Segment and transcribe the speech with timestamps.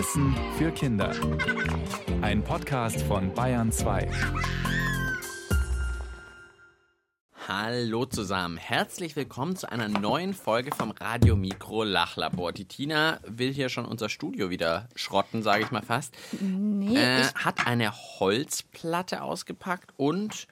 [0.00, 1.14] Wissen für Kinder.
[2.22, 4.08] Ein Podcast von Bayern 2.
[7.46, 12.52] Hallo zusammen, herzlich willkommen zu einer neuen Folge vom Radio Mikro Lachlabor.
[12.52, 16.14] Die Tina will hier schon unser Studio wieder schrotten, sage ich mal fast.
[16.40, 20.48] Nee, Äh, ich, hat eine Holzplatte ausgepackt und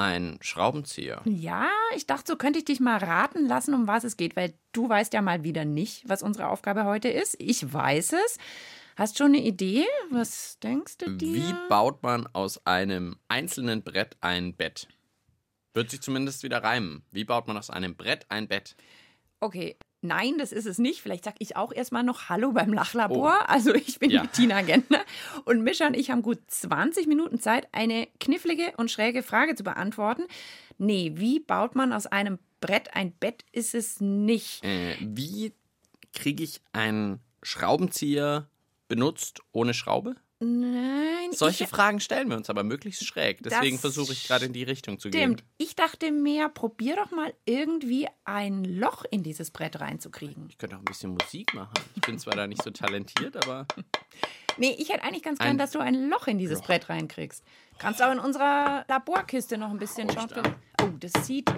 [0.00, 1.22] ein Schraubenzieher.
[1.24, 4.54] ja, ich dachte, so könnte ich dich mal raten lassen, um was es geht, weil
[4.72, 7.36] du weißt ja mal wieder nicht, was unsere Aufgabe heute ist.
[7.38, 8.38] Ich weiß es.
[8.96, 9.86] Hast schon eine Idee?
[10.10, 11.34] Was denkst du dir?
[11.34, 14.88] Wie baut man aus einem einzelnen Brett ein Bett?
[15.72, 17.04] Wird sich zumindest wieder reimen.
[17.10, 18.76] Wie baut man aus einem Brett ein Bett?
[19.40, 21.02] Okay, nein, das ist es nicht.
[21.02, 23.48] Vielleicht sag ich auch erstmal noch Hallo beim Lachlabor.
[23.48, 24.22] Also ich bin Ja.
[24.22, 25.04] die Tina Gentner
[25.44, 29.62] und Mischa und ich haben gut 20 Minuten Zeit, eine knifflige und schräge Frage zu
[29.64, 30.22] beantworten.
[30.78, 34.64] Nee, wie baut man aus einem Brett ein Bett, ist es nicht.
[34.64, 35.52] Äh, wie
[36.12, 38.48] kriege ich einen Schraubenzieher
[38.88, 40.16] benutzt ohne Schraube?
[40.42, 43.42] Nein, Solche ich, Fragen stellen wir uns aber möglichst schräg.
[43.42, 45.42] Deswegen versuche ich gerade in die Richtung zu Stimmt.
[45.42, 45.48] gehen.
[45.58, 50.46] Ich dachte mehr, probier doch mal irgendwie ein Loch in dieses Brett reinzukriegen.
[50.48, 51.74] Ich könnte auch ein bisschen Musik machen.
[51.94, 53.66] Ich bin zwar da nicht so talentiert, aber
[54.56, 56.66] Nee, ich hätte eigentlich ganz gern, Ein dass du ein Loch in dieses Loch.
[56.66, 57.44] Brett reinkriegst.
[57.78, 60.54] Kannst auch in unserer Laborkiste noch ein bisschen Oh, schauen.
[60.82, 61.48] Oh, das sieht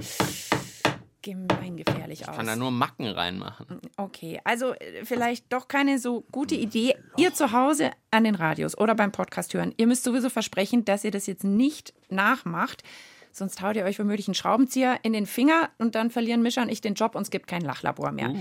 [1.23, 2.37] gemeingefährlich aus.
[2.37, 3.81] kann da nur Macken reinmachen.
[3.97, 6.95] Okay, also äh, vielleicht doch keine so gute Idee.
[7.17, 11.05] Ihr zu Hause an den Radios oder beim Podcast hören, ihr müsst sowieso versprechen, dass
[11.05, 12.83] ihr das jetzt nicht nachmacht.
[13.31, 16.69] Sonst haut ihr euch womöglich einen Schraubenzieher in den Finger und dann verlieren Mischa und
[16.69, 18.35] ich den Job und es gibt kein Lachlabor mehr.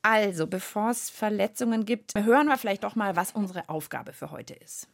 [0.00, 4.54] Also, bevor es Verletzungen gibt, hören wir vielleicht doch mal, was unsere Aufgabe für heute
[4.54, 4.88] ist.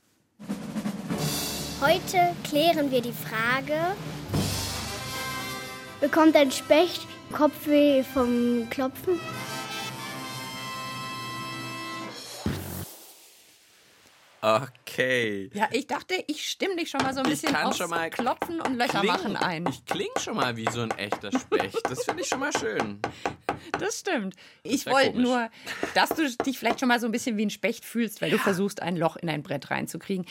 [1.80, 3.96] Heute klären wir die Frage,
[6.00, 9.20] bekommt ein Specht Kopfweh vom Klopfen?
[14.42, 15.50] Okay.
[15.52, 18.08] Ja, ich dachte, ich stimme dich schon mal so ein bisschen kann aufs schon mal
[18.08, 19.66] Klopfen und Löcher machen ein.
[19.66, 21.78] Ich klinge schon mal wie so ein echter Specht.
[21.84, 23.00] Das finde ich schon mal schön.
[23.78, 24.34] Das stimmt.
[24.62, 25.50] Ich wollte nur,
[25.94, 28.38] dass du dich vielleicht schon mal so ein bisschen wie ein Specht fühlst, weil du
[28.38, 30.24] versuchst, ein Loch in ein Brett reinzukriegen.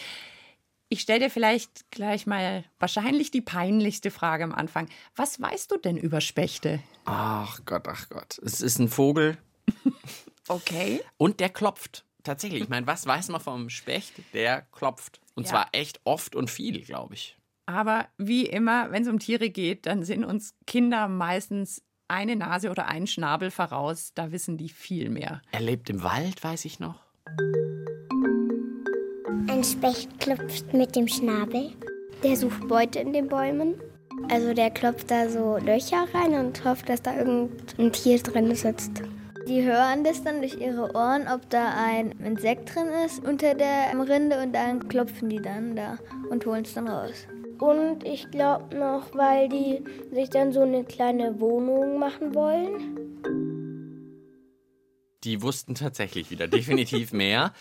[0.92, 4.90] Ich stelle dir vielleicht gleich mal wahrscheinlich die peinlichste Frage am Anfang.
[5.16, 6.80] Was weißt du denn über Spechte?
[7.06, 8.40] Ach Gott, ach Gott.
[8.40, 9.38] Es ist ein Vogel
[10.48, 11.02] Okay.
[11.18, 12.06] und der klopft.
[12.24, 12.64] Tatsächlich.
[12.64, 14.14] Ich meine, was weiß man vom Specht?
[14.34, 15.22] Der klopft.
[15.36, 15.50] Und Ja.
[15.52, 17.38] zwar echt oft und viel, glaube ich.
[17.68, 22.72] Aber wie immer, wenn es um Tiere geht, dann sind uns Kinder meistens eine Nase
[22.72, 24.12] oder einen Schnabel voraus.
[24.16, 25.44] Da wissen die viel mehr.
[25.52, 27.00] Er lebt im Wald, weiß ich noch.
[29.60, 31.72] Ein Specht klopft mit dem Schnabel.
[32.24, 33.76] Der sucht Beute in den Bäumen.
[34.32, 39.02] Also der klopft da so Löcher rein und hofft, dass da irgendein Tier drin sitzt.
[39.50, 43.92] Die hören das dann durch ihre Ohren, ob da ein Insekt drin ist unter der
[44.08, 45.98] Rinde und dann klopfen die dann da
[46.30, 47.28] und holen es dann raus.
[47.60, 49.84] Und ich glaube noch, weil die
[50.14, 52.96] sich dann so eine kleine Wohnung machen wollen.
[55.26, 57.52] Die wussten tatsächlich wieder definitiv mehr.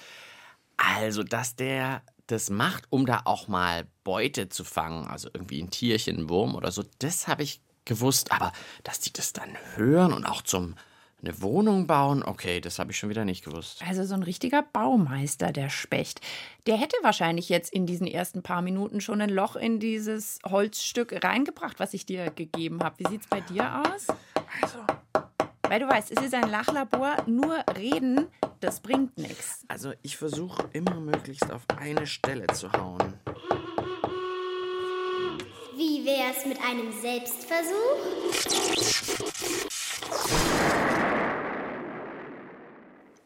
[0.78, 5.71] Also, dass der das macht, um da auch mal Beute zu fangen, also irgendwie ein
[5.71, 8.33] Tierchen, ein Wurm oder so, das habe ich gewusst.
[8.33, 8.53] Aber
[8.84, 10.75] dass die das dann hören und auch zum
[11.21, 13.83] eine Wohnung bauen, okay, das habe ich schon wieder nicht gewusst.
[13.84, 16.21] Also so ein richtiger Baumeister, der Specht.
[16.67, 21.25] Der hätte wahrscheinlich jetzt in diesen ersten paar Minuten schon ein Loch in dieses Holzstück
[21.25, 23.00] reingebracht, was ich dir gegeben habe.
[23.00, 24.06] Wie sieht's bei dir aus?
[24.62, 24.78] Also,
[25.69, 28.29] Weil du weißt, es ist ein Lachlabor, nur reden,
[28.61, 29.65] das bringt nichts.
[29.69, 33.15] also ich versuche immer möglichst auf eine Stelle zu hauen.
[35.77, 38.88] Wie wär's mit einem Selbstversuch?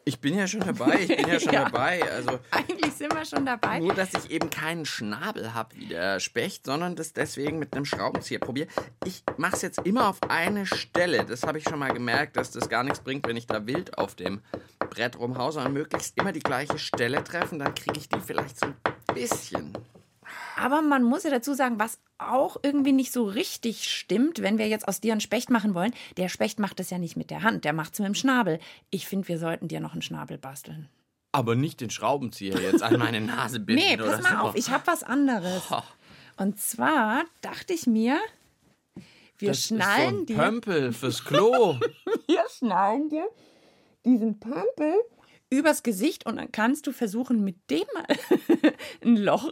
[0.05, 1.63] Ich bin ja schon dabei, ich bin ja schon Ja.
[1.65, 2.03] dabei.
[2.11, 3.79] Also Eigentlich sind wir schon dabei.
[3.79, 7.85] Nur, dass ich eben keinen Schnabel habe wie der Specht, sondern das deswegen mit einem
[7.85, 8.67] Schraubenzieher probiere.
[9.05, 11.23] Ich mache es jetzt immer auf eine Stelle.
[11.25, 13.97] Das habe ich schon mal gemerkt, dass das gar nichts bringt, wenn ich da wild
[13.97, 14.41] auf dem
[14.89, 17.59] Brett rumhaue, sondern möglichst immer die gleiche Stelle treffen.
[17.59, 18.75] Dann kriege ich die vielleicht so ein
[19.13, 19.73] bisschen.
[20.57, 24.67] Aber man muss ja dazu sagen, was auch irgendwie nicht so richtig stimmt, wenn wir
[24.67, 25.93] jetzt aus dir einen Specht machen wollen.
[26.17, 28.59] Der Specht macht das ja nicht mit der Hand, der macht es mit dem Schnabel.
[28.89, 30.89] Ich finde, wir sollten dir noch einen Schnabel basteln.
[31.31, 34.37] Aber nicht den Schraubenzieher jetzt an meine Nase binden Nee, oder pass mal so.
[34.37, 35.63] auf, ich habe was anderes.
[36.37, 38.19] Und zwar dachte ich mir,
[39.39, 41.79] wir das schnallen ist so dir, ein Pömpel fürs Klo.
[42.27, 43.27] wir schnallen dir
[44.05, 44.93] diesen Pömpel
[45.53, 48.05] übers Gesicht und dann kannst du versuchen, mit dem mal
[49.03, 49.51] ein Loch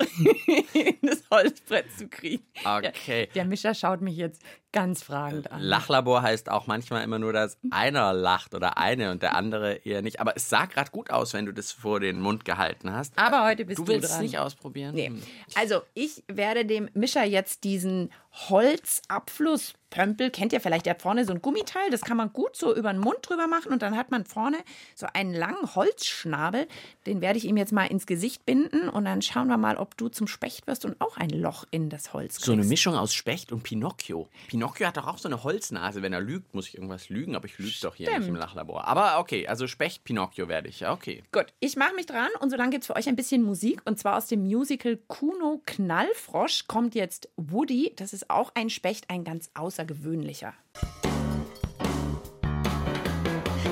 [0.73, 2.43] in das Holzbrett zu kriegen.
[2.65, 3.27] Okay.
[3.27, 5.61] Der, der Mischer schaut mich jetzt ganz fragend an.
[5.61, 10.01] Lachlabor heißt auch manchmal immer nur, dass einer lacht oder eine und der andere eher
[10.01, 10.19] nicht.
[10.19, 13.17] Aber es sah gerade gut aus, wenn du das vor den Mund gehalten hast.
[13.17, 14.95] Aber heute bist Du du, willst es nicht ausprobieren?
[14.95, 15.07] Nee.
[15.07, 15.21] Hm.
[15.55, 21.33] Also, ich werde dem Mischer jetzt diesen Holzabflusspömpel, kennt ihr vielleicht, der hat vorne so
[21.33, 24.09] ein Gummiteil, das kann man gut so über den Mund drüber machen und dann hat
[24.09, 24.57] man vorne
[24.95, 26.67] so einen langen Holzschnabel,
[27.05, 29.97] den werde ich ihm jetzt mal ins Gesicht binden und dann schauen wir mal, ob
[29.97, 32.45] du zum Specht wirst und auch ein Loch in das Holz kriegst.
[32.45, 34.29] So eine Mischung aus Specht und Pinocchio.
[34.47, 36.01] Pinocchio hat doch auch so eine Holznase.
[36.01, 38.87] Wenn er lügt, muss ich irgendwas lügen, aber ich lüge doch hier nicht im Lachlabor.
[38.87, 40.79] Aber okay, also Specht Pinocchio werde ich.
[40.79, 41.23] Ja, okay.
[41.33, 43.99] Gut, ich mache mich dran und solange gibt es für euch ein bisschen Musik und
[43.99, 47.93] zwar aus dem Musical Kuno Knallfrosch kommt jetzt Woody.
[47.97, 50.53] Das ist auch ein Specht, ein ganz außergewöhnlicher.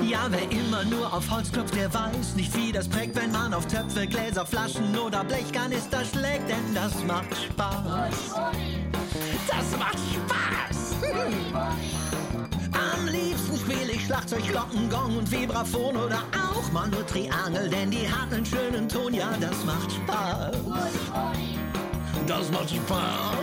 [0.10, 3.54] Ja, wer immer nur auf Holz klopft, der weiß nicht, wie das prägt, wenn man
[3.54, 8.34] auf Töpfe, Gläser, Flaschen oder Blechkanister schlägt, denn das macht Spaß.
[9.48, 10.96] Das macht Spaß!
[12.72, 17.92] Am liebsten spiele ich Schlagzeug, Glocken, Gong und Vibraphon oder auch mal nur Triangel, denn
[17.92, 20.58] die hat einen schönen Ton, ja, das macht Spaß.
[22.30, 23.40] Das macht Spaß.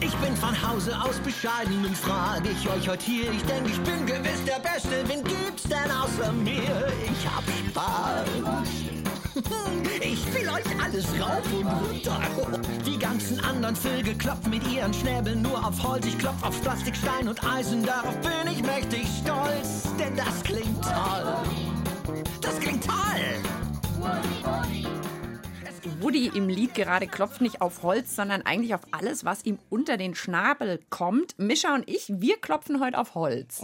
[0.00, 3.30] Ich bin von Hause aus bescheiden und frage ich euch heute hier.
[3.32, 5.06] Ich denke, ich bin gewiss der Beste.
[5.06, 6.90] Wen gibt's denn außer mir?
[7.04, 8.28] Ich hab Spaß.
[10.00, 12.18] Ich will euch alles rauf und runter.
[12.86, 16.06] Die ganzen anderen Vögel klopfen mit ihren Schnäbeln nur auf Holz.
[16.06, 17.84] Ich klopf auf Plastik, Stein und Eisen.
[17.84, 22.24] Darauf bin ich mächtig stolz, denn das klingt toll.
[22.40, 22.96] Das klingt toll.
[26.00, 29.96] Woody im Lied gerade klopft nicht auf Holz, sondern eigentlich auf alles, was ihm unter
[29.96, 31.38] den Schnabel kommt.
[31.38, 33.60] Mischa und ich, wir klopfen heute auf Holz.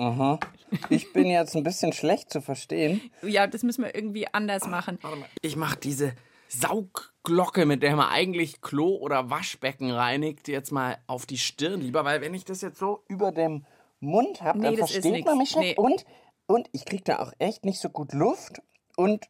[0.90, 3.00] Ich bin jetzt ein bisschen schlecht zu verstehen.
[3.22, 4.98] Ja, das müssen wir irgendwie anders machen.
[5.40, 6.12] Ich mache diese
[6.48, 12.04] Saugglocke, mit der man eigentlich Klo oder Waschbecken reinigt, jetzt mal auf die Stirn lieber,
[12.04, 13.64] weil wenn ich das jetzt so über dem
[14.00, 15.68] Mund habe, Nee, dann versteht man mich Nee.
[15.68, 15.78] nicht.
[15.78, 16.04] Und,
[16.46, 18.60] und ich kriege da auch echt nicht so gut Luft.
[18.96, 19.26] Und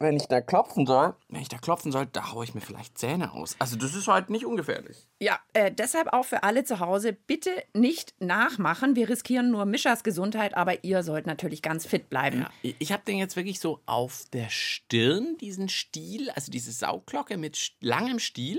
[0.00, 2.98] wenn ich da klopfen soll, wenn ich da klopfen soll, da haue ich mir vielleicht
[2.98, 3.54] Zähne aus.
[3.58, 5.06] Also das ist halt nicht ungefährlich.
[5.20, 8.96] Ja, äh, deshalb auch für alle zu Hause, bitte nicht nachmachen.
[8.96, 12.46] Wir riskieren nur Mischas Gesundheit, aber ihr sollt natürlich ganz fit bleiben.
[12.62, 17.36] Ich ich habe den jetzt wirklich so auf der Stirn, diesen Stiel, also diese Saugglocke
[17.36, 18.58] mit langem Stiel.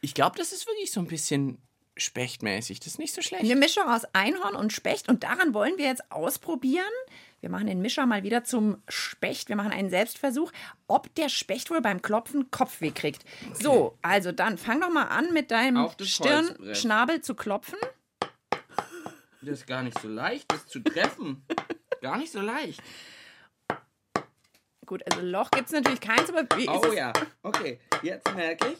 [0.00, 1.58] Ich glaube, das ist wirklich so ein bisschen
[1.98, 2.80] spechtmäßig.
[2.80, 3.44] Das ist nicht so schlecht.
[3.44, 6.84] Eine Mischung aus Einhorn und Specht und daran wollen wir jetzt ausprobieren.
[7.40, 9.48] Wir machen den Mischer mal wieder zum Specht.
[9.48, 10.50] Wir machen einen Selbstversuch,
[10.88, 13.24] ob der Specht wohl beim Klopfen Kopfweh kriegt.
[13.54, 15.88] So, also dann fang doch mal an mit deinem.
[16.00, 17.78] Stirnschnabel zu klopfen.
[19.40, 21.44] Das ist gar nicht so leicht, das zu treffen.
[22.02, 22.82] gar nicht so leicht.
[24.84, 26.94] Gut, also Loch gibt es natürlich keins, aber wie ist Oh es?
[26.94, 27.12] ja,
[27.42, 27.78] okay.
[28.02, 28.78] Jetzt merke ich.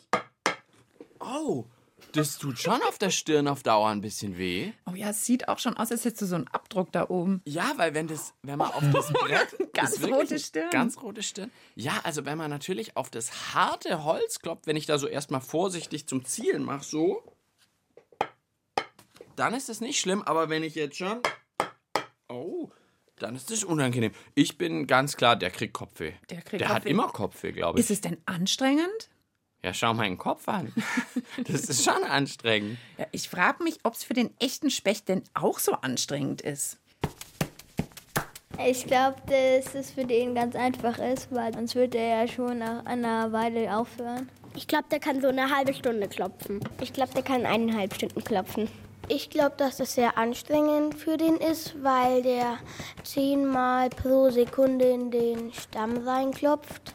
[1.21, 1.67] Oh,
[2.13, 4.73] das tut schon auf der Stirn auf Dauer ein bisschen weh.
[4.87, 7.43] Oh ja, es sieht auch schon aus, als hättest du so einen Abdruck da oben.
[7.45, 10.71] Ja, weil wenn das, wenn man auf das Brett Ganz rote Stirn.
[10.71, 11.51] Ganz rote Stirn.
[11.75, 15.41] Ja, also wenn man natürlich auf das harte Holz klopft, wenn ich da so erstmal
[15.41, 17.23] vorsichtig zum Zielen mache, so,
[19.37, 20.23] dann ist es nicht schlimm.
[20.23, 21.21] Aber wenn ich jetzt schon,
[22.29, 22.71] oh,
[23.17, 24.13] dann ist es unangenehm.
[24.35, 26.13] Ich bin ganz klar, der kriegt Kopfweh.
[26.31, 26.91] Der kriegt der hat Kopfweh.
[26.91, 27.85] immer Kopfweh, glaube ich.
[27.85, 29.11] Ist es denn anstrengend?
[29.63, 30.73] Ja, schau meinen Kopf an.
[31.47, 32.79] Das ist schon anstrengend.
[32.97, 36.79] Ja, ich frage mich, ob es für den echten Specht denn auch so anstrengend ist.
[38.65, 42.59] Ich glaube, dass es für den ganz einfach ist, weil sonst würde er ja schon
[42.59, 44.29] nach einer Weile aufhören.
[44.57, 46.61] Ich glaube, der kann so eine halbe Stunde klopfen.
[46.81, 48.69] Ich glaube, der kann eineinhalb Stunden klopfen.
[49.07, 52.59] Ich glaube, dass das sehr anstrengend für den ist, weil der
[53.05, 56.95] zehnmal pro Sekunde in den Stamm reinklopft.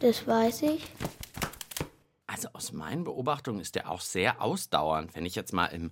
[0.00, 0.84] Das weiß ich.
[2.38, 5.16] Also aus meinen Beobachtungen ist der auch sehr ausdauernd.
[5.16, 5.90] Wenn ich jetzt mal im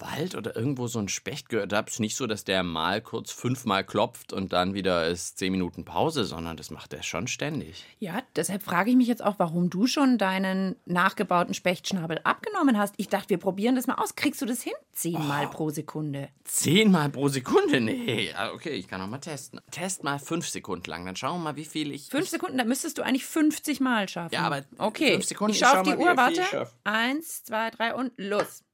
[0.00, 3.30] Wald oder irgendwo so einen Specht gehört habe, ist nicht so, dass der mal kurz
[3.30, 7.84] fünfmal klopft und dann wieder ist zehn Minuten Pause, sondern das macht er schon ständig.
[7.98, 12.94] Ja, deshalb frage ich mich jetzt auch, warum du schon deinen nachgebauten Spechtschnabel abgenommen hast.
[12.96, 14.14] Ich dachte, wir probieren das mal aus.
[14.14, 14.74] Kriegst du das hin?
[14.92, 16.28] Zehnmal pro Sekunde.
[16.44, 17.80] Zehnmal pro Sekunde?
[17.80, 19.60] Nee, okay, ich kann noch mal testen.
[19.70, 22.08] Test mal fünf Sekunden lang, dann schauen wir mal, wie viel ich.
[22.08, 24.34] Fünf Sekunden, da müsstest du eigentlich 50 Mal schaffen.
[24.34, 25.12] Ja, aber okay.
[25.12, 26.42] fünf Sekunden, ich schaue schau auf die Uhr, warte.
[26.84, 28.64] Eins, zwei, drei und los.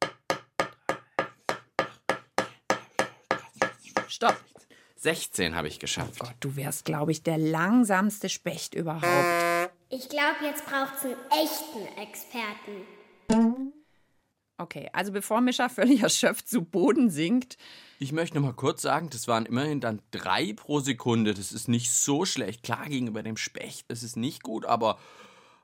[4.14, 4.36] Stopp.
[4.94, 6.20] 16 habe ich geschafft.
[6.20, 9.72] Gott, du wärst, glaube ich, der langsamste Specht überhaupt.
[9.88, 13.72] Ich glaube, jetzt braucht es einen echten Experten.
[14.56, 17.58] Okay, also bevor Mischa völlig erschöpft zu Boden sinkt,
[17.98, 21.34] Ich möchte noch mal kurz sagen, das waren immerhin dann drei pro Sekunde.
[21.34, 22.62] Das ist nicht so schlecht.
[22.62, 24.96] Klar, gegenüber dem Specht ist es nicht gut, aber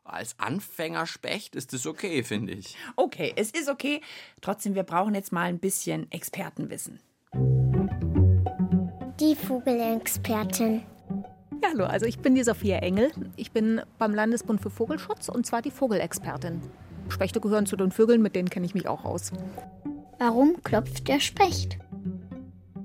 [0.02, 2.76] als Anfängerspecht ist es okay, finde ich.
[2.97, 4.00] okay, es ist okay.
[4.40, 6.99] Trotzdem, wir brauchen jetzt mal ein bisschen Expertenwissen.
[9.20, 10.80] Die Vogelexpertin.
[11.62, 13.12] Ja, hallo, also ich bin die Sophia Engel.
[13.36, 16.62] Ich bin beim Landesbund für Vogelschutz und zwar die Vogelexpertin.
[17.10, 19.32] Spechte gehören zu den Vögeln, mit denen kenne ich mich auch aus.
[20.18, 21.78] Warum klopft der Specht?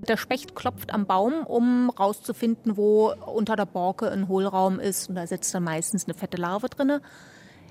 [0.09, 5.07] Der Specht klopft am Baum, um rauszufinden, wo unter der Borke ein Hohlraum ist.
[5.07, 7.01] Und da sitzt dann meistens eine fette Larve drinne.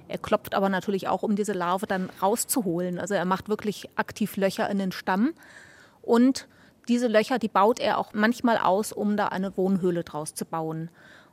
[0.09, 2.99] Er klopft aber natürlich auch, um diese Larve dann rauszuholen.
[2.99, 5.35] Also er macht wirklich aktiv Löcher in den Stamm.
[6.01, 6.49] Und
[6.89, 10.91] diese Löcher, die baut er auch manchmal aus, um da eine Wohnhöhle draus zu bauen.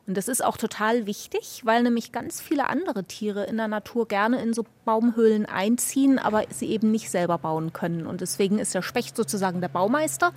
[0.08, 4.08] Und das ist auch total wichtig, weil nämlich ganz viele andere Tiere in der Natur
[4.08, 8.08] gerne in so Baumhöhlen einziehen, aber sie eben nicht selber bauen können.
[8.08, 10.34] Und deswegen ist der Specht sozusagen der Baumeister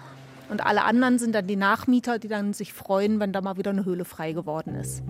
[0.51, 3.71] und alle anderen sind dann die Nachmieter, die dann sich freuen, wenn da mal wieder
[3.71, 5.03] eine Höhle frei geworden ist.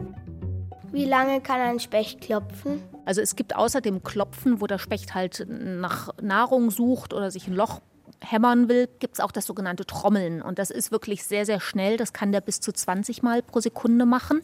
[0.93, 2.81] Wie lange kann ein Specht klopfen?
[3.05, 7.49] Also es gibt außer dem Klopfen, wo der Specht halt nach Nahrung sucht oder sich
[7.49, 7.81] ein Loch
[8.25, 10.43] hämmern will, gibt es auch das sogenannte Trommeln.
[10.43, 11.97] Und das ist wirklich sehr, sehr schnell.
[11.97, 14.43] Das kann der bis zu 20 Mal pro Sekunde machen.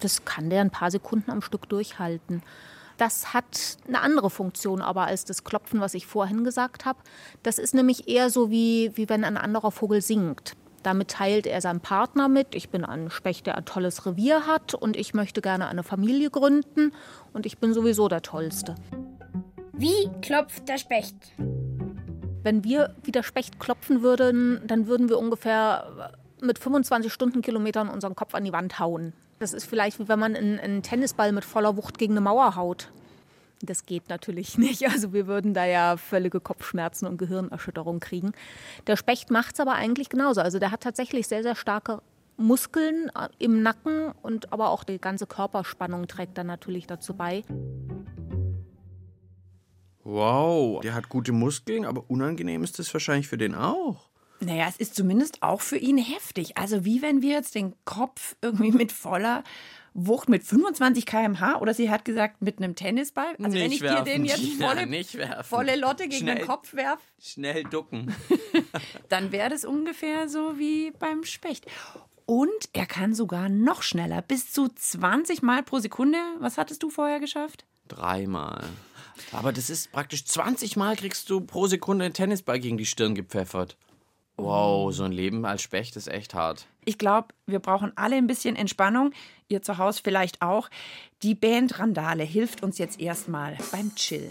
[0.00, 2.42] Das kann der ein paar Sekunden am Stück durchhalten.
[2.96, 6.98] Das hat eine andere Funktion aber als das Klopfen, was ich vorhin gesagt habe.
[7.42, 10.54] Das ist nämlich eher so wie, wie wenn ein anderer Vogel singt.
[10.82, 14.74] Damit teilt er seinem Partner mit, ich bin ein Specht, der ein tolles Revier hat
[14.74, 16.92] und ich möchte gerne eine Familie gründen
[17.32, 18.74] und ich bin sowieso der Tollste.
[19.72, 21.14] Wie klopft der Specht?
[22.42, 28.14] Wenn wir wie der Specht klopfen würden, dann würden wir ungefähr mit 25 Stundenkilometern unseren
[28.14, 29.12] Kopf an die Wand hauen.
[29.40, 32.56] Das ist vielleicht wie wenn man einen, einen Tennisball mit voller Wucht gegen eine Mauer
[32.56, 32.90] haut.
[33.62, 34.88] Das geht natürlich nicht.
[34.88, 38.32] Also wir würden da ja völlige Kopfschmerzen und Gehirnerschütterung kriegen.
[38.86, 40.40] Der Specht macht es aber eigentlich genauso.
[40.40, 42.00] Also der hat tatsächlich sehr, sehr starke
[42.38, 47.44] Muskeln äh, im Nacken und aber auch die ganze Körperspannung trägt dann natürlich dazu bei.
[50.04, 54.08] Wow, der hat gute Muskeln, aber unangenehm ist das wahrscheinlich für den auch.
[54.40, 56.56] Naja, es ist zumindest auch für ihn heftig.
[56.56, 59.44] Also wie wenn wir jetzt den Kopf irgendwie mit voller
[59.92, 63.34] Wucht mit 25 km/h oder sie hat gesagt mit einem Tennisball.
[63.42, 65.44] Also wenn ich Nicht dir den werfen, jetzt volle, nicht werfen.
[65.44, 66.36] volle Lotte gegen Schnell.
[66.36, 68.14] den Kopf werf, Schnell ducken.
[69.08, 71.66] dann wäre das ungefähr so wie beim Specht.
[72.24, 76.18] Und er kann sogar noch schneller, bis zu 20 Mal pro Sekunde.
[76.38, 77.66] Was hattest du vorher geschafft?
[77.88, 78.64] Dreimal.
[79.32, 83.14] Aber das ist praktisch 20 Mal kriegst du pro Sekunde einen Tennisball gegen die Stirn
[83.14, 83.76] gepfeffert.
[84.36, 86.66] Wow, so ein Leben als Specht ist echt hart.
[86.86, 89.12] Ich glaube, wir brauchen alle ein bisschen Entspannung.
[89.48, 90.70] Ihr zu Hause vielleicht auch.
[91.22, 94.30] Die Band Randale hilft uns jetzt erstmal beim Chillen.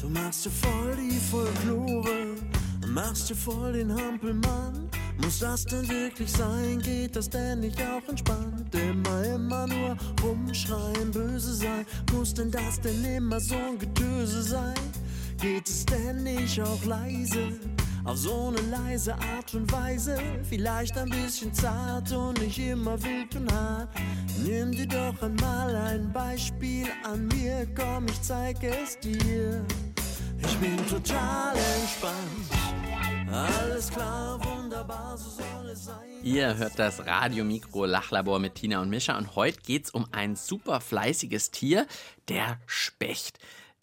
[0.00, 2.34] Du machst dir voll die Folklore,
[2.88, 4.88] machst dir voll den Hampelmann.
[5.22, 6.80] Muss das denn wirklich sein?
[6.80, 8.72] Geht das denn nicht auch entspannt?
[8.74, 11.84] Immer, immer nur rumschreien, böse sein.
[12.12, 14.74] Muss denn das denn immer so ein Getöse sein?
[15.40, 17.58] Geht es denn nicht auch leise?
[18.04, 20.16] Auf so eine leise Art und Weise,
[20.48, 23.88] vielleicht ein bisschen zart und nicht immer wild und hart.
[24.42, 29.62] Nimm dir doch einmal ein Beispiel an mir, komm, ich zeig es dir.
[30.40, 32.48] Ich bin total entspannt.
[33.30, 36.08] Alles klar, wunderbar, so soll es sein.
[36.22, 40.80] Ihr hört das Radiomikro Lachlabor mit Tina und Mischa und heute geht's um ein super
[40.80, 41.86] fleißiges Tier,
[42.28, 43.38] der Specht,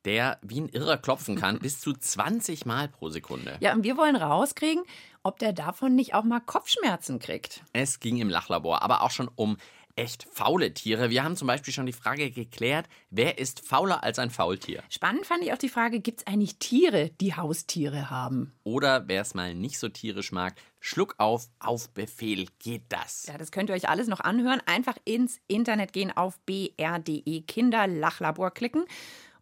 [0.06, 3.58] der wie ein Irrer klopfen kann, bis zu 20 Mal pro Sekunde.
[3.60, 4.84] Ja, und wir wollen rauskriegen,
[5.24, 7.62] ob der davon nicht auch mal Kopfschmerzen kriegt.
[7.74, 9.58] Es ging im Lachlabor aber auch schon um
[9.96, 11.10] echt faule Tiere.
[11.10, 14.84] Wir haben zum Beispiel schon die Frage geklärt, wer ist fauler als ein Faultier?
[14.90, 18.54] Spannend fand ich auch die Frage, gibt es eigentlich Tiere, die Haustiere haben?
[18.64, 23.26] Oder wer es mal nicht so tierisch mag, Schluck auf, auf Befehl geht das.
[23.28, 24.62] Ja, das könnt ihr euch alles noch anhören.
[24.66, 28.86] Einfach ins Internet gehen, auf br.de Kinderlachlabor klicken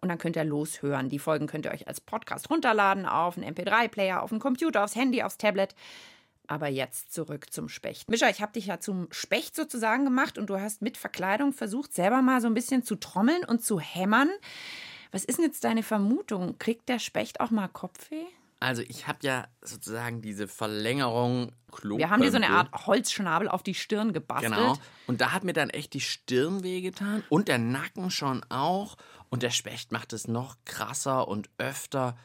[0.03, 1.09] und dann könnt ihr loshören.
[1.09, 4.95] Die Folgen könnt ihr euch als Podcast runterladen auf einen MP3-Player, auf den Computer, aufs
[4.95, 5.75] Handy, aufs Tablet.
[6.47, 8.09] Aber jetzt zurück zum Specht.
[8.09, 11.93] Mischa, ich habe dich ja zum Specht sozusagen gemacht und du hast mit Verkleidung versucht,
[11.93, 14.29] selber mal so ein bisschen zu trommeln und zu hämmern.
[15.11, 16.57] Was ist denn jetzt deine Vermutung?
[16.57, 18.25] Kriegt der Specht auch mal Kopfweh?
[18.59, 21.97] Also ich habe ja sozusagen diese Verlängerung Klopömpel.
[21.97, 24.53] Wir haben dir so eine Art Holzschnabel auf die Stirn gebastelt.
[24.53, 24.77] Genau.
[25.05, 28.95] Und da hat mir dann echt die Stirn wehgetan und der Nacken schon auch.
[29.29, 32.17] Und der Specht macht es noch krasser und öfter.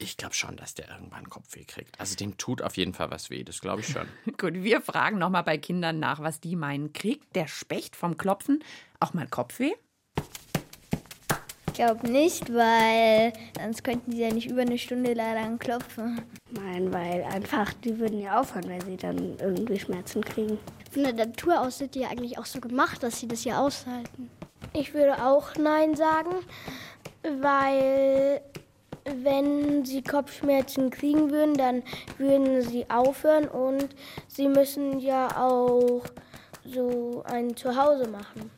[0.00, 1.98] Ich glaube schon, dass der irgendwann Kopfweh kriegt.
[2.00, 4.06] Also dem tut auf jeden Fall was weh, das glaube ich schon.
[4.38, 6.92] Gut, wir fragen nochmal bei Kindern nach, was die meinen.
[6.92, 8.62] Kriegt der Specht vom Klopfen
[9.00, 9.72] auch mal Kopfweh?
[11.66, 16.22] Ich glaube nicht, weil sonst könnten sie ja nicht über eine Stunde lang klopfen.
[16.50, 20.58] Nein, weil einfach, die würden ja aufhören, weil sie dann irgendwie Schmerzen kriegen.
[20.92, 23.60] Von der Natur aus sind die ja eigentlich auch so gemacht, dass sie das ja
[23.60, 24.30] aushalten.
[24.72, 26.34] Ich würde auch Nein sagen,
[27.22, 28.42] weil
[29.22, 31.82] wenn sie Kopfschmerzen kriegen würden, dann
[32.18, 33.88] würden sie aufhören und
[34.28, 36.04] sie müssen ja auch
[36.64, 38.50] so ein Zuhause machen.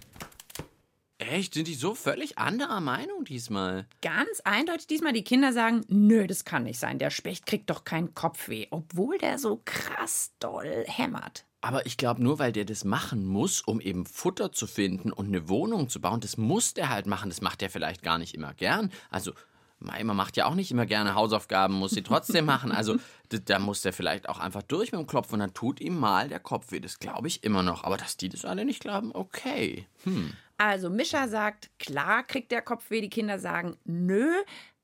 [1.19, 1.53] Echt?
[1.53, 3.87] Sind die so völlig anderer Meinung diesmal?
[4.01, 6.99] Ganz eindeutig diesmal die Kinder sagen, nö, das kann nicht sein.
[6.99, 11.45] Der Specht kriegt doch keinen Kopfweh, obwohl der so krass doll hämmert.
[11.61, 15.27] Aber ich glaube, nur weil der das machen muss, um eben Futter zu finden und
[15.27, 17.29] eine Wohnung zu bauen, das muss der halt machen.
[17.29, 18.91] Das macht er vielleicht gar nicht immer gern.
[19.11, 19.33] Also,
[19.81, 22.71] man macht ja auch nicht immer gerne Hausaufgaben, muss sie trotzdem machen.
[22.73, 22.97] Also,
[23.31, 26.29] da muss der vielleicht auch einfach durch mit dem Klopfen und dann tut ihm mal
[26.29, 26.81] der Kopf weh.
[26.81, 27.85] Das glaube ich immer noch.
[27.85, 29.87] Aber dass die das alle nicht glauben, okay.
[30.05, 30.33] Hm.
[30.59, 34.31] Also Mischa sagt, klar kriegt der Kopfweh, die Kinder sagen, nö.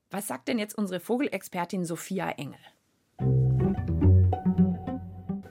[0.09, 2.59] Was sagt denn jetzt unsere Vogelexpertin Sophia Engel?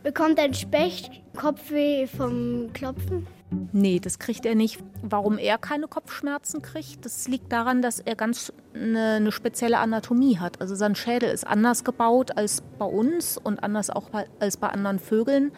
[0.06, 3.26] Bekommt ein Specht Kopfweh vom Klopfen?
[3.72, 4.78] Nee, das kriegt er nicht.
[5.02, 10.38] Warum er keine Kopfschmerzen kriegt, das liegt daran, dass er ganz eine, eine, spezielle Anatomie
[10.38, 10.60] hat.
[10.60, 15.00] Also sein Schädel ist anders gebaut als bei uns und anders auch als bei anderen
[15.00, 15.50] Vögeln.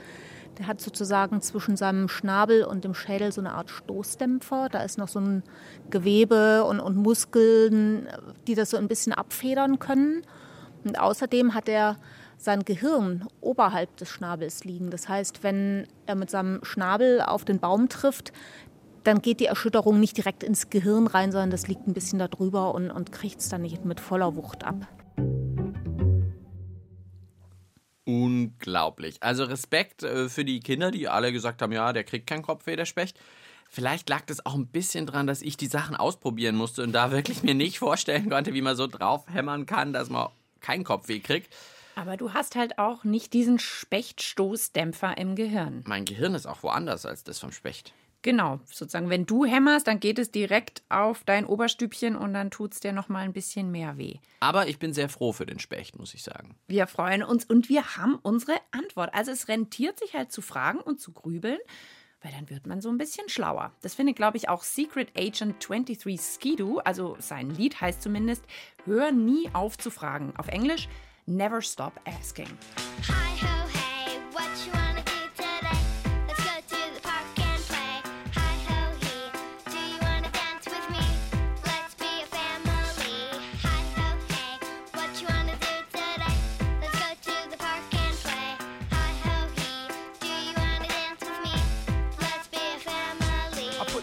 [0.56, 4.70] Der hat sozusagen zwischen seinem Schnabel und dem Schädel so eine Art Stoßdämpfer.
[4.70, 5.42] Da ist noch so ein
[5.90, 8.08] Gewebe und, und Muskeln,
[8.46, 10.22] die das so ein bisschen abfedern können.
[10.84, 11.98] Und außerdem hat er
[12.38, 14.90] sein Gehirn oberhalb des Schnabels liegen.
[14.90, 18.32] Das heißt, wenn er mit seinem Schnabel auf den Baum trifft,
[19.04, 22.74] dann geht die Erschütterung nicht direkt ins Gehirn rein, sondern das liegt ein bisschen darüber
[22.74, 24.86] und, und kriegt es dann nicht mit voller Wucht ab.
[28.04, 29.22] Unglaublich.
[29.22, 32.76] Also Respekt äh, für die Kinder, die alle gesagt haben, ja, der kriegt keinen Kopfweh,
[32.76, 33.18] der Specht.
[33.68, 37.10] Vielleicht lag das auch ein bisschen dran, dass ich die Sachen ausprobieren musste und da
[37.10, 40.28] wirklich mir nicht vorstellen konnte, wie man so draufhämmern kann, dass man
[40.60, 41.54] keinen Kopfweh kriegt.
[41.98, 45.82] Aber du hast halt auch nicht diesen Spechtstoßdämpfer im Gehirn.
[45.84, 47.92] Mein Gehirn ist auch woanders als das vom Specht.
[48.22, 52.74] Genau, sozusagen, wenn du hämmerst, dann geht es direkt auf dein Oberstübchen und dann tut
[52.74, 54.18] es dir noch mal ein bisschen mehr weh.
[54.38, 56.54] Aber ich bin sehr froh für den Specht, muss ich sagen.
[56.68, 59.12] Wir freuen uns und wir haben unsere Antwort.
[59.12, 61.58] Also es rentiert sich halt zu fragen und zu grübeln,
[62.22, 63.72] weil dann wird man so ein bisschen schlauer.
[63.82, 68.44] Das findet, glaube ich, auch Secret Agent 23 Skidoo, also sein Lied heißt zumindest,
[68.84, 70.32] hör nie auf zu fragen.
[70.36, 70.88] Auf Englisch
[71.28, 72.48] Never Stop Asking.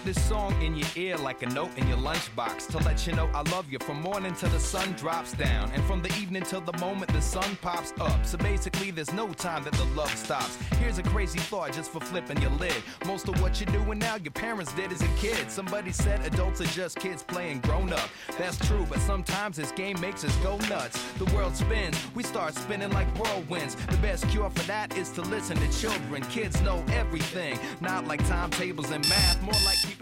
[0.05, 3.27] This song in your ear like a note in your lunchbox to let you know
[3.33, 6.61] I love you from morning till the sun drops down and from the evening till
[6.61, 8.23] the moment the sun pops up.
[8.23, 10.57] So basically, there's no time that the love stops.
[10.79, 12.75] Here's a crazy thought just for flipping your lid.
[13.07, 15.49] Most of what you're doing now, your parents did as a kid.
[15.49, 18.07] Somebody said adults are just kids playing grown up.
[18.37, 21.01] That's true, but sometimes this game makes us go nuts.
[21.13, 23.75] The world spins, we start spinning like whirlwinds.
[23.87, 26.21] The best cure for that is to listen to children.
[26.25, 29.94] Kids know everything, not like timetables and math, more like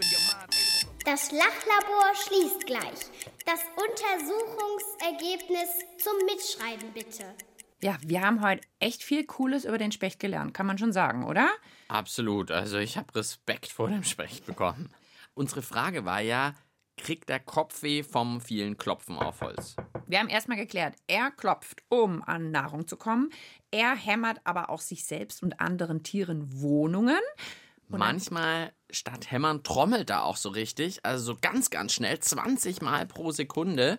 [1.04, 3.10] Das Lachlabor schließt gleich.
[3.44, 7.24] Das Untersuchungsergebnis zum Mitschreiben bitte.
[7.82, 11.24] Ja, wir haben heute echt viel Cooles über den Specht gelernt, kann man schon sagen,
[11.24, 11.50] oder?
[11.88, 12.50] Absolut.
[12.50, 14.88] Also ich habe Respekt vor dem Specht bekommen.
[15.34, 16.54] Unsere Frage war ja,
[16.96, 19.76] kriegt der Kopfweh vom vielen Klopfen auf Holz?
[20.06, 23.28] Wir haben erstmal geklärt, er klopft, um an Nahrung zu kommen.
[23.70, 27.20] Er hämmert aber auch sich selbst und anderen Tieren Wohnungen.
[27.94, 32.82] Und Manchmal statt Hämmern trommelt er auch so richtig, also so ganz, ganz schnell, 20
[32.82, 33.98] Mal pro Sekunde,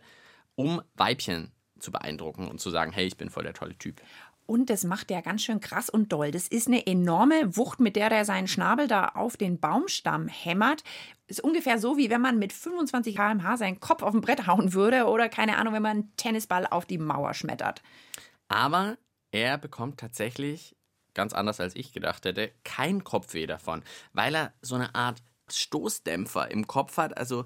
[0.56, 4.02] um Weibchen zu beeindrucken und zu sagen, hey, ich bin voll der tolle Typ.
[4.48, 6.30] Und das macht er ganz schön krass und doll.
[6.30, 10.84] Das ist eine enorme Wucht, mit der er seinen Schnabel da auf den Baumstamm hämmert.
[11.28, 14.74] Ist ungefähr so, wie wenn man mit 25 km/h seinen Kopf auf ein Brett hauen
[14.74, 17.82] würde oder keine Ahnung, wenn man einen Tennisball auf die Mauer schmettert.
[18.48, 18.98] Aber
[19.32, 20.76] er bekommt tatsächlich,
[21.16, 26.52] ganz anders als ich gedacht hätte, kein Kopfweh davon, weil er so eine Art Stoßdämpfer
[26.52, 27.18] im Kopf hat.
[27.18, 27.46] Also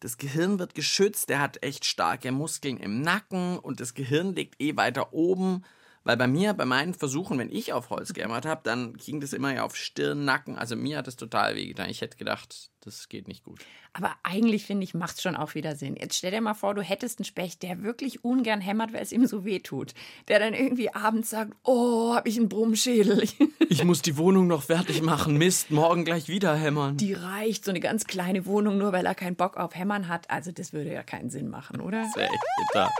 [0.00, 4.60] das Gehirn wird geschützt, er hat echt starke Muskeln im Nacken und das Gehirn liegt
[4.60, 5.64] eh weiter oben,
[6.08, 9.34] Weil bei mir, bei meinen Versuchen, wenn ich auf Holz gehämmert habe, dann ging das
[9.34, 10.56] immer ja auf Stirn, Nacken.
[10.56, 11.90] Also mir hat das total wehgetan.
[11.90, 13.60] Ich hätte gedacht, das geht nicht gut.
[13.92, 15.96] Aber eigentlich finde ich, macht es schon auch wieder Sinn.
[15.96, 19.12] Jetzt stell dir mal vor, du hättest einen Specht, der wirklich ungern hämmert, weil es
[19.12, 19.92] ihm so weh tut.
[20.28, 23.28] Der dann irgendwie abends sagt, oh, hab ich einen Brummschädel.
[23.70, 25.36] Ich muss die Wohnung noch fertig machen.
[25.36, 26.96] Mist, morgen gleich wieder hämmern.
[26.96, 30.30] Die reicht, so eine ganz kleine Wohnung, nur weil er keinen Bock auf Hämmern hat.
[30.30, 32.02] Also das würde ja keinen Sinn machen, oder?
[32.04, 32.90] Das wäre echt bitter.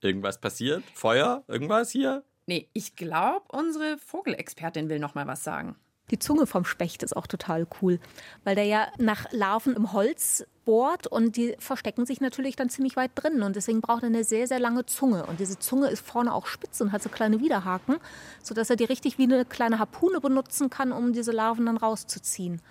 [0.00, 0.82] Irgendwas passiert?
[0.94, 1.44] Feuer?
[1.48, 2.24] Irgendwas hier?
[2.46, 5.76] Nee, ich glaube, unsere Vogelexpertin will noch mal was sagen.
[6.10, 8.00] Die Zunge vom Specht ist auch total cool,
[8.44, 12.96] weil der ja nach Larven im Holz bohrt und die verstecken sich natürlich dann ziemlich
[12.96, 15.26] weit drin und deswegen braucht er eine sehr, sehr lange Zunge.
[15.26, 17.96] Und diese Zunge ist vorne auch spitz und hat so kleine Widerhaken,
[18.42, 22.62] sodass er die richtig wie eine kleine Harpune benutzen kann, um diese Larven dann rauszuziehen.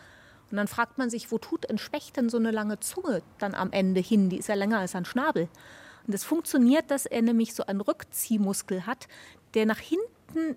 [0.49, 3.53] Und dann fragt man sich, wo tut ein Specht denn so eine lange Zunge dann
[3.53, 4.29] am Ende hin?
[4.29, 5.49] Die ist ja länger als ein Schnabel.
[6.07, 9.07] Und das funktioniert, dass er nämlich so einen Rückziehmuskel hat,
[9.53, 10.55] der nach hinten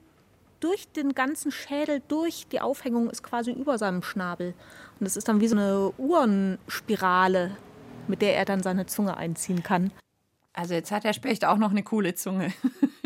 [0.61, 4.55] durch den ganzen Schädel, durch die Aufhängung ist quasi über seinem Schnabel.
[4.99, 7.57] Und das ist dann wie so eine Uhrenspirale,
[8.07, 9.91] mit der er dann seine Zunge einziehen kann.
[10.53, 12.53] Also jetzt hat der Specht auch noch eine coole Zunge.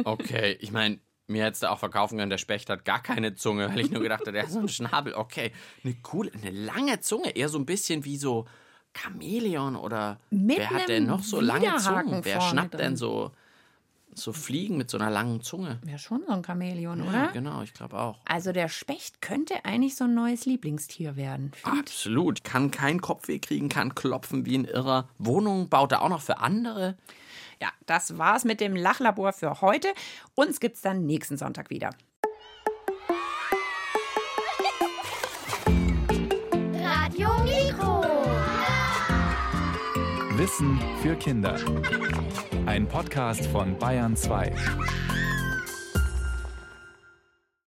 [0.07, 3.70] Okay, ich meine, mir hättest du auch verkaufen können, der Specht hat gar keine Zunge,
[3.70, 5.14] weil ich nur gedacht habe, der hat so einen Schnabel.
[5.14, 5.52] Okay,
[5.83, 8.44] eine coole, eine lange Zunge, eher so ein bisschen wie so
[8.96, 12.24] Chamäleon oder Mit wer hat denn noch so lange Zungen?
[12.24, 13.33] Wer schnappt denn so,
[14.14, 15.78] so Fliegen mit so einer langen Zunge?
[15.83, 17.33] Wäre schon so ein Chamäleon, Ja, oder?
[17.33, 18.18] genau, ich glaube auch.
[18.24, 21.52] Also der Specht könnte eigentlich so ein neues Lieblingstier werden.
[21.64, 22.44] Absolut.
[22.44, 25.09] Kann keinen Kopfweh kriegen, kann klopfen wie ein Irrer.
[25.18, 26.96] Wohnungen baut er auch noch für andere.
[27.61, 29.88] Ja, das war's mit dem Lachlabor für heute.
[30.35, 31.90] Uns gibt's dann nächsten Sonntag wieder.
[40.44, 41.57] Wissen für Kinder.
[42.66, 44.52] Ein Podcast von Bayern 2.